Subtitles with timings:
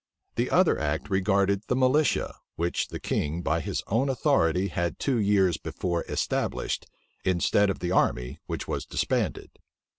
[0.33, 5.19] The other act regarded the militia, which the king by his own authority had two
[5.19, 6.87] years before established,
[7.23, 9.51] instead of the army which was disbanded.